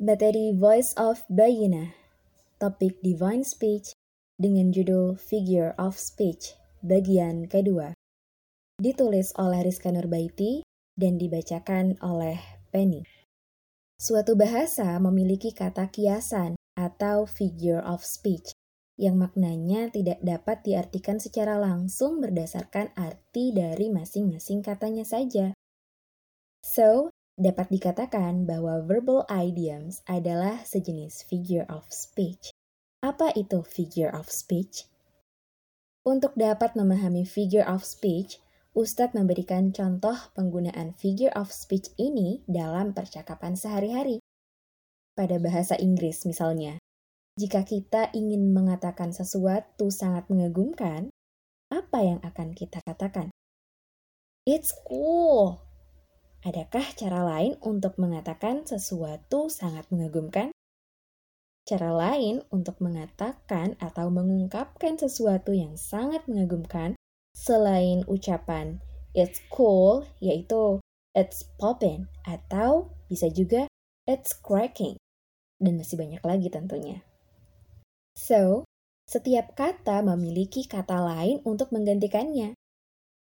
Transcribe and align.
Materi 0.00 0.56
Voice 0.56 0.96
of 0.96 1.20
Bayina, 1.28 1.92
topik 2.56 3.04
Divine 3.04 3.44
Speech 3.44 3.92
dengan 4.40 4.72
judul 4.72 5.20
Figure 5.20 5.76
of 5.76 6.00
Speech, 6.00 6.56
bagian 6.80 7.44
kedua. 7.44 7.92
Ditulis 8.80 9.36
oleh 9.36 9.60
Rizka 9.60 9.92
Nurbaiti 9.92 10.64
dan 10.96 11.20
dibacakan 11.20 12.00
oleh 12.00 12.40
Penny. 12.72 13.04
Suatu 14.00 14.40
bahasa 14.40 14.96
memiliki 14.96 15.52
kata 15.52 15.92
kiasan 15.92 16.56
atau 16.80 17.28
figure 17.28 17.84
of 17.84 18.00
speech 18.00 18.56
yang 18.96 19.20
maknanya 19.20 19.92
tidak 19.92 20.16
dapat 20.24 20.64
diartikan 20.64 21.20
secara 21.20 21.60
langsung 21.60 22.24
berdasarkan 22.24 22.96
arti 22.96 23.52
dari 23.52 23.92
masing-masing 23.92 24.64
katanya 24.64 25.04
saja. 25.04 25.52
So, 26.64 27.09
dapat 27.40 27.72
dikatakan 27.72 28.44
bahwa 28.44 28.84
verbal 28.84 29.24
idioms 29.32 30.04
adalah 30.04 30.60
sejenis 30.68 31.24
figure 31.24 31.64
of 31.72 31.88
speech. 31.88 32.52
Apa 33.00 33.32
itu 33.32 33.64
figure 33.64 34.12
of 34.12 34.28
speech? 34.28 34.84
Untuk 36.04 36.36
dapat 36.36 36.76
memahami 36.76 37.24
figure 37.24 37.64
of 37.64 37.80
speech, 37.80 38.44
Ustadz 38.76 39.16
memberikan 39.16 39.72
contoh 39.72 40.14
penggunaan 40.36 40.92
figure 40.92 41.32
of 41.32 41.48
speech 41.48 41.88
ini 41.96 42.44
dalam 42.44 42.92
percakapan 42.92 43.56
sehari-hari. 43.56 44.20
Pada 45.16 45.40
bahasa 45.40 45.80
Inggris 45.80 46.28
misalnya, 46.28 46.76
jika 47.40 47.64
kita 47.64 48.12
ingin 48.12 48.52
mengatakan 48.52 49.16
sesuatu 49.16 49.88
sangat 49.88 50.28
mengagumkan, 50.28 51.08
apa 51.72 51.98
yang 52.04 52.20
akan 52.20 52.52
kita 52.52 52.84
katakan? 52.84 53.32
It's 54.44 54.76
cool. 54.84 55.69
Adakah 56.40 56.96
cara 56.96 57.20
lain 57.20 57.60
untuk 57.60 58.00
mengatakan 58.00 58.64
sesuatu 58.64 59.52
sangat 59.52 59.84
mengagumkan? 59.92 60.48
Cara 61.68 61.92
lain 61.92 62.40
untuk 62.48 62.80
mengatakan 62.80 63.76
atau 63.76 64.08
mengungkapkan 64.08 64.96
sesuatu 64.96 65.52
yang 65.52 65.76
sangat 65.76 66.24
mengagumkan 66.24 66.96
selain 67.36 68.08
ucapan 68.08 68.80
it's 69.12 69.44
cool 69.52 70.08
yaitu 70.24 70.80
it's 71.12 71.44
popping 71.60 72.08
atau 72.24 72.88
bisa 73.12 73.28
juga 73.28 73.68
it's 74.08 74.32
cracking 74.32 74.96
dan 75.60 75.76
masih 75.76 76.00
banyak 76.00 76.24
lagi 76.24 76.48
tentunya. 76.48 77.04
So, 78.16 78.64
setiap 79.04 79.52
kata 79.58 80.00
memiliki 80.00 80.64
kata 80.64 81.04
lain 81.04 81.44
untuk 81.44 81.68
menggantikannya. 81.74 82.56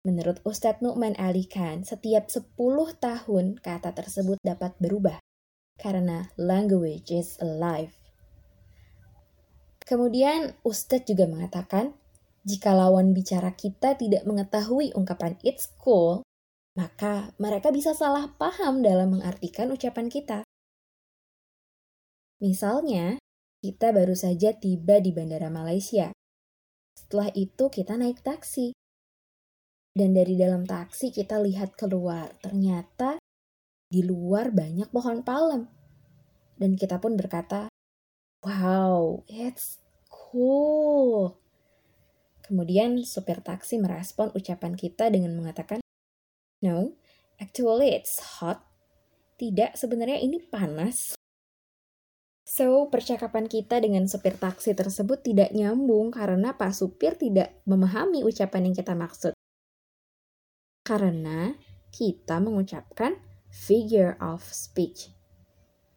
Menurut 0.00 0.40
Ustadz 0.48 0.80
Nu'man 0.80 1.12
Ali 1.20 1.44
Khan, 1.44 1.84
setiap 1.84 2.32
10 2.32 2.56
tahun 2.96 3.60
kata 3.60 3.92
tersebut 3.92 4.40
dapat 4.40 4.72
berubah 4.80 5.20
karena 5.76 6.32
language 6.40 7.12
is 7.12 7.36
alive. 7.44 7.92
Kemudian 9.84 10.56
Ustadz 10.64 11.04
juga 11.04 11.28
mengatakan, 11.28 11.92
jika 12.48 12.72
lawan 12.72 13.12
bicara 13.12 13.52
kita 13.52 13.92
tidak 14.00 14.24
mengetahui 14.24 14.96
ungkapan 14.96 15.36
it's 15.44 15.68
cool, 15.76 16.24
maka 16.80 17.36
mereka 17.36 17.68
bisa 17.68 17.92
salah 17.92 18.32
paham 18.40 18.80
dalam 18.80 19.20
mengartikan 19.20 19.68
ucapan 19.68 20.08
kita. 20.08 20.48
Misalnya, 22.40 23.20
kita 23.60 23.92
baru 23.92 24.16
saja 24.16 24.56
tiba 24.56 24.96
di 25.04 25.12
Bandara 25.12 25.52
Malaysia. 25.52 26.08
Setelah 26.96 27.28
itu 27.36 27.68
kita 27.68 28.00
naik 28.00 28.24
taksi. 28.24 28.72
Dan 29.90 30.14
dari 30.14 30.38
dalam 30.38 30.62
taksi 30.62 31.10
kita 31.10 31.42
lihat 31.42 31.74
keluar, 31.74 32.30
ternyata 32.38 33.18
di 33.90 34.06
luar 34.06 34.54
banyak 34.54 34.86
pohon 34.94 35.26
palem. 35.26 35.66
Dan 36.54 36.78
kita 36.78 37.02
pun 37.02 37.18
berkata, 37.18 37.66
wow, 38.46 39.26
it's 39.26 39.82
cool. 40.06 41.34
Kemudian 42.46 43.02
supir 43.02 43.42
taksi 43.42 43.82
merespon 43.82 44.30
ucapan 44.30 44.78
kita 44.78 45.10
dengan 45.10 45.34
mengatakan, 45.34 45.82
no, 46.62 46.94
actually 47.42 47.90
it's 47.90 48.38
hot. 48.38 48.62
Tidak, 49.42 49.74
sebenarnya 49.74 50.22
ini 50.22 50.38
panas. 50.38 51.18
So, 52.46 52.86
percakapan 52.90 53.50
kita 53.50 53.82
dengan 53.82 54.06
supir 54.06 54.38
taksi 54.38 54.74
tersebut 54.74 55.22
tidak 55.22 55.50
nyambung 55.54 56.10
karena 56.14 56.54
Pak 56.54 56.74
Supir 56.74 57.14
tidak 57.14 57.58
memahami 57.62 58.26
ucapan 58.26 58.70
yang 58.70 58.74
kita 58.74 58.92
maksud 58.98 59.32
karena 60.90 61.54
kita 61.94 62.42
mengucapkan 62.42 63.14
figure 63.46 64.18
of 64.18 64.42
speech. 64.42 65.14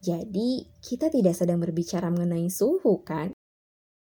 Jadi, 0.06 0.70
kita 0.86 1.10
tidak 1.10 1.34
sedang 1.34 1.58
berbicara 1.58 2.14
mengenai 2.14 2.46
suhu, 2.54 3.02
kan? 3.02 3.34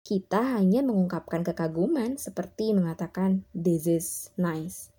Kita 0.03 0.59
hanya 0.59 0.83
mengungkapkan 0.83 1.47
kekaguman 1.47 2.19
seperti 2.19 2.75
mengatakan 2.75 3.47
this 3.55 3.87
is 3.87 4.35
nice. 4.35 4.91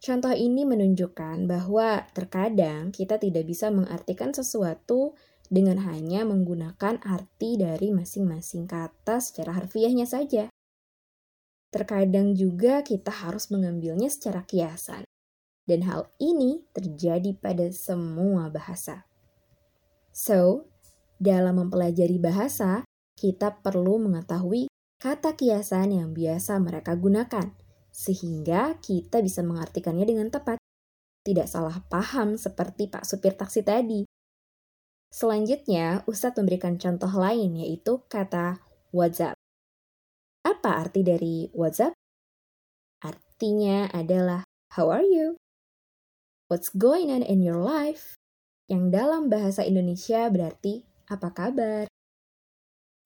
Contoh 0.00 0.32
ini 0.32 0.64
menunjukkan 0.64 1.44
bahwa 1.44 2.08
terkadang 2.16 2.88
kita 2.88 3.20
tidak 3.20 3.44
bisa 3.44 3.68
mengartikan 3.68 4.32
sesuatu 4.32 5.12
dengan 5.52 5.84
hanya 5.84 6.24
menggunakan 6.24 7.02
arti 7.04 7.60
dari 7.60 7.92
masing-masing 7.92 8.64
kata 8.64 9.20
secara 9.20 9.58
harfiahnya 9.58 10.08
saja. 10.08 10.48
Terkadang 11.68 12.32
juga 12.32 12.80
kita 12.80 13.12
harus 13.12 13.52
mengambilnya 13.52 14.08
secara 14.08 14.44
kiasan. 14.44 15.04
Dan 15.68 15.84
hal 15.84 16.08
ini 16.16 16.64
terjadi 16.72 17.36
pada 17.36 17.68
semua 17.76 18.48
bahasa. 18.48 19.04
So, 20.08 20.64
dalam 21.20 21.60
mempelajari 21.60 22.16
bahasa, 22.16 22.88
kita 23.20 23.60
perlu 23.60 24.00
mengetahui 24.00 24.72
kata 24.98 25.36
kiasan 25.36 25.94
yang 25.94 26.10
biasa 26.16 26.58
mereka 26.58 26.98
gunakan, 26.98 27.54
sehingga 27.94 28.80
kita 28.82 29.22
bisa 29.22 29.46
mengartikannya 29.46 30.08
dengan 30.08 30.32
tepat. 30.32 30.58
Tidak 31.22 31.46
salah 31.46 31.78
paham 31.86 32.34
seperti 32.34 32.90
Pak 32.90 33.06
Supir 33.06 33.38
taksi 33.38 33.62
tadi. 33.62 34.02
Selanjutnya, 35.14 36.02
Ustadz 36.10 36.36
memberikan 36.36 36.76
contoh 36.76 37.12
lain 37.14 37.54
yaitu 37.56 38.02
kata 38.10 38.58
WhatsApp. 38.90 39.37
Apa 40.68 40.84
arti 40.84 41.00
dari 41.00 41.48
WhatsApp? 41.56 41.96
Artinya 43.00 43.88
adalah 43.88 44.44
How 44.76 44.92
are 44.92 45.00
you? 45.00 45.40
What's 46.52 46.68
going 46.68 47.08
on 47.08 47.24
in 47.24 47.40
your 47.40 47.56
life? 47.56 48.20
Yang 48.68 48.92
dalam 48.92 49.32
bahasa 49.32 49.64
Indonesia 49.64 50.28
berarti 50.28 50.84
apa 51.08 51.32
kabar? 51.32 51.88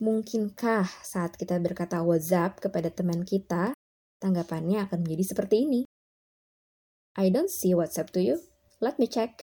Mungkinkah 0.03 1.07
saat 1.07 1.39
kita 1.39 1.55
berkata 1.63 2.03
WhatsApp 2.03 2.59
kepada 2.59 2.91
teman 2.91 3.23
kita, 3.23 3.71
tanggapannya 4.19 4.83
akan 4.83 5.07
menjadi 5.07 5.31
seperti 5.31 5.63
ini? 5.63 5.81
I 7.15 7.31
don't 7.31 7.47
see 7.47 7.71
WhatsApp 7.71 8.11
to 8.11 8.19
you. 8.19 8.43
Let 8.83 8.99
me 8.99 9.07
check. 9.07 9.39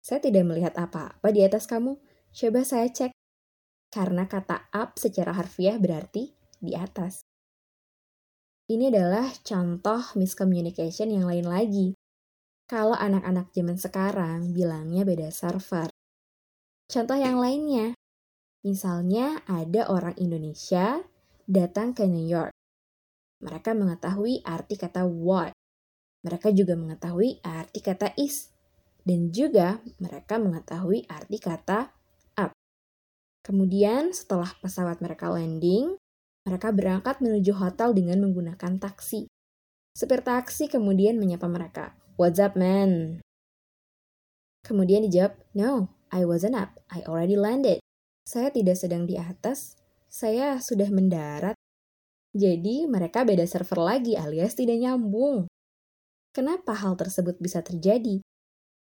Saya 0.00 0.24
tidak 0.24 0.48
melihat 0.48 0.72
apa-apa 0.72 1.28
di 1.36 1.44
atas 1.44 1.68
kamu. 1.68 2.00
Coba 2.32 2.64
saya 2.64 2.88
cek. 2.88 3.12
Karena 3.92 4.24
kata 4.24 4.72
up 4.72 4.96
secara 4.96 5.36
harfiah 5.36 5.76
berarti 5.76 6.39
di 6.60 6.76
atas. 6.76 7.24
Ini 8.70 8.86
adalah 8.94 9.26
contoh 9.42 10.14
miscommunication 10.14 11.10
yang 11.10 11.26
lain 11.26 11.42
lagi. 11.42 11.88
Kalau 12.70 12.94
anak-anak 12.94 13.50
zaman 13.50 13.74
sekarang 13.74 14.54
bilangnya 14.54 15.02
beda 15.02 15.34
server. 15.34 15.90
Contoh 16.86 17.18
yang 17.18 17.42
lainnya, 17.42 17.98
misalnya 18.62 19.42
ada 19.50 19.90
orang 19.90 20.14
Indonesia 20.22 21.02
datang 21.50 21.98
ke 21.98 22.06
New 22.06 22.30
York. 22.30 22.54
Mereka 23.42 23.74
mengetahui 23.74 24.46
arti 24.46 24.78
kata 24.78 25.02
what. 25.02 25.50
Mereka 26.22 26.54
juga 26.54 26.78
mengetahui 26.78 27.42
arti 27.42 27.82
kata 27.82 28.14
is. 28.14 28.54
Dan 29.02 29.34
juga 29.34 29.82
mereka 29.98 30.38
mengetahui 30.38 31.10
arti 31.10 31.42
kata 31.42 31.90
up. 32.38 32.54
Kemudian 33.42 34.14
setelah 34.14 34.54
pesawat 34.62 35.02
mereka 35.02 35.32
landing, 35.32 35.98
mereka 36.48 36.72
berangkat 36.72 37.20
menuju 37.20 37.52
hotel 37.56 37.92
dengan 37.92 38.24
menggunakan 38.24 38.80
taksi. 38.80 39.28
Supir 39.92 40.24
taksi 40.24 40.72
kemudian 40.72 41.20
menyapa 41.20 41.44
mereka. 41.50 41.98
What's 42.16 42.40
up, 42.40 42.56
man? 42.56 43.20
Kemudian 44.64 45.04
dijawab, 45.04 45.36
No, 45.52 45.92
I 46.08 46.24
wasn't 46.24 46.56
up. 46.56 46.80
I 46.88 47.04
already 47.04 47.36
landed. 47.36 47.80
Saya 48.24 48.48
tidak 48.52 48.80
sedang 48.80 49.04
di 49.04 49.20
atas. 49.20 49.76
Saya 50.08 50.58
sudah 50.62 50.88
mendarat. 50.88 51.56
Jadi 52.30 52.86
mereka 52.86 53.26
beda 53.26 53.42
server 53.44 53.82
lagi 53.82 54.14
alias 54.14 54.54
tidak 54.54 54.78
nyambung. 54.78 55.50
Kenapa 56.30 56.78
hal 56.78 56.94
tersebut 56.94 57.42
bisa 57.42 57.58
terjadi? 57.58 58.22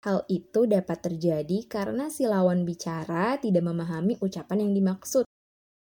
Hal 0.05 0.29
itu 0.29 0.69
dapat 0.69 0.99
terjadi 1.01 1.65
karena 1.65 2.13
si 2.13 2.29
lawan 2.29 2.69
bicara 2.69 3.41
tidak 3.41 3.65
memahami 3.65 4.21
ucapan 4.21 4.69
yang 4.69 4.73
dimaksud. 4.77 5.25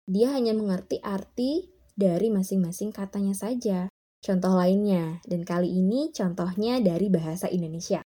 Dia 0.06 0.34
hanya 0.34 0.52
mengerti 0.52 0.98
arti 0.98 1.70
dari 1.94 2.28
masing-masing 2.32 2.90
katanya 2.90 3.36
saja. 3.36 3.86
Contoh 4.22 4.54
lainnya, 4.54 5.18
dan 5.26 5.42
kali 5.42 5.66
ini 5.70 6.14
contohnya 6.14 6.78
dari 6.78 7.10
bahasa 7.10 7.50
Indonesia. 7.50 8.02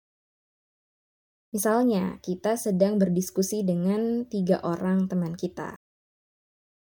Misalnya, 1.51 2.19
kita 2.23 2.55
sedang 2.55 2.99
berdiskusi 2.99 3.63
dengan 3.67 4.27
tiga 4.27 4.63
orang 4.63 5.07
teman 5.11 5.35
kita. 5.35 5.75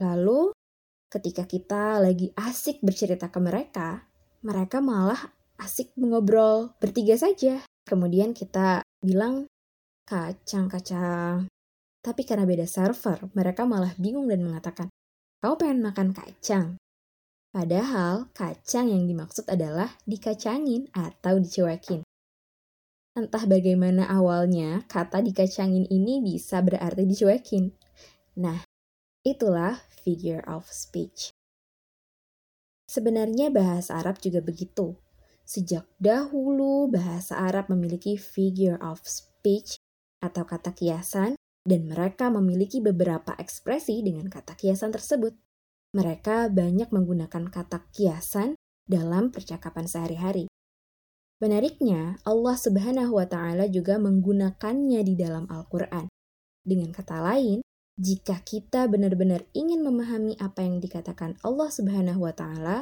Lalu, 0.01 0.53
ketika 1.09 1.45
kita 1.45 2.01
lagi 2.01 2.33
asik 2.33 2.81
bercerita 2.81 3.29
ke 3.29 3.37
mereka, 3.41 4.05
mereka 4.41 4.81
malah 4.81 5.21
asik 5.61 5.93
mengobrol 5.97 6.73
bertiga 6.81 7.17
saja. 7.17 7.61
Kemudian 7.85 8.33
kita 8.33 8.81
bilang, 9.01 9.45
kacang-kacang. 10.09 11.45
Tapi 12.01 12.25
karena 12.25 12.49
beda 12.49 12.65
server, 12.65 13.29
mereka 13.37 13.69
malah 13.69 13.93
bingung 14.01 14.25
dan 14.25 14.41
mengatakan, 14.41 14.89
kamu 15.41 15.55
pengen 15.57 15.79
makan 15.85 16.09
kacang? 16.17 16.67
Padahal 17.53 18.31
kacang 18.33 18.89
yang 18.89 19.05
dimaksud 19.05 19.45
adalah 19.45 19.93
dikacangin 20.09 20.89
atau 20.97 21.37
dicuekin. 21.37 22.01
Entah 23.11 23.43
bagaimana 23.43 24.07
awalnya, 24.07 24.87
kata 24.87 25.19
dikacangin 25.19 25.83
ini 25.91 26.23
bisa 26.23 26.63
berarti 26.63 27.03
dicuekin. 27.03 27.75
Nah, 28.39 28.63
itulah 29.27 29.83
figure 30.01 30.39
of 30.47 30.65
speech. 30.71 31.35
Sebenarnya 32.87 33.51
bahasa 33.51 33.99
Arab 33.99 34.23
juga 34.23 34.39
begitu. 34.39 34.95
Sejak 35.43 35.83
dahulu, 35.99 36.87
bahasa 36.87 37.35
Arab 37.35 37.67
memiliki 37.67 38.15
figure 38.15 38.79
of 38.79 39.03
speech 39.03 39.75
atau 40.23 40.47
kata 40.47 40.71
kiasan, 40.71 41.35
dan 41.61 41.89
mereka 41.89 42.33
memiliki 42.33 42.81
beberapa 42.81 43.37
ekspresi 43.37 44.01
dengan 44.01 44.27
kata 44.27 44.57
kiasan 44.57 44.89
tersebut. 44.89 45.37
Mereka 45.91 46.49
banyak 46.49 46.89
menggunakan 46.89 47.51
kata 47.51 47.91
kiasan 47.91 48.55
dalam 48.87 49.29
percakapan 49.29 49.85
sehari-hari. 49.85 50.47
Menariknya, 51.41 52.21
Allah 52.21 52.53
Subhanahu 52.53 53.17
wa 53.17 53.25
Ta'ala 53.25 53.65
juga 53.65 53.97
menggunakannya 53.97 55.01
di 55.01 55.17
dalam 55.17 55.49
Al-Quran. 55.49 56.05
Dengan 56.61 56.93
kata 56.93 57.17
lain, 57.17 57.65
jika 57.97 58.39
kita 58.45 58.85
benar-benar 58.85 59.49
ingin 59.57 59.81
memahami 59.81 60.37
apa 60.37 60.61
yang 60.61 60.77
dikatakan 60.77 61.41
Allah 61.41 61.69
Subhanahu 61.73 62.29
wa 62.29 62.33
Ta'ala, 62.33 62.77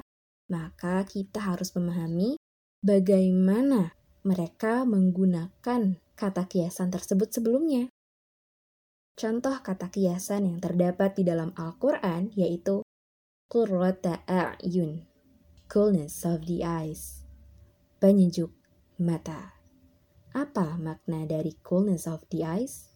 maka 0.52 1.08
kita 1.08 1.40
harus 1.40 1.72
memahami 1.72 2.36
bagaimana 2.84 3.96
mereka 4.28 4.84
menggunakan 4.84 5.96
kata 6.20 6.44
kiasan 6.52 6.92
tersebut 6.92 7.32
sebelumnya. 7.32 7.88
Contoh 9.20 9.60
kata 9.60 9.92
kiasan 9.92 10.48
yang 10.48 10.64
terdapat 10.64 11.20
di 11.20 11.28
dalam 11.28 11.52
Al-Quran 11.60 12.32
yaitu 12.40 12.88
Qurrata 13.52 14.24
a'yun, 14.24 15.04
coolness 15.68 16.24
of 16.24 16.48
the 16.48 16.64
eyes 16.64 17.20
penyejuk 18.00 18.56
mata. 18.96 19.60
Apa 20.32 20.80
makna 20.80 21.28
dari 21.28 21.52
coolness 21.68 22.08
of 22.08 22.24
the 22.32 22.48
eyes? 22.48 22.88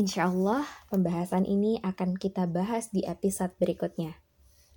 Insya 0.00 0.32
Allah, 0.32 0.64
pembahasan 0.88 1.44
ini 1.44 1.84
akan 1.84 2.16
kita 2.16 2.48
bahas 2.48 2.88
di 2.88 3.04
episode 3.04 3.52
berikutnya. 3.60 4.16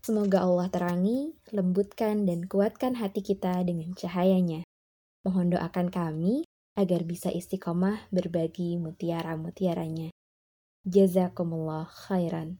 Semoga 0.03 0.43
Allah 0.43 0.67
terangi, 0.67 1.39
lembutkan, 1.55 2.27
dan 2.27 2.51
kuatkan 2.51 2.99
hati 2.99 3.23
kita 3.23 3.63
dengan 3.63 3.95
cahayanya. 3.95 4.67
Mohon 5.23 5.55
doakan 5.55 5.87
kami 5.87 6.43
agar 6.75 7.07
bisa 7.07 7.31
istiqomah 7.31 8.11
berbagi 8.11 8.75
mutiara-mutiaranya. 8.75 10.11
Jazakumullah 10.85 11.85
khairan. 11.85 12.57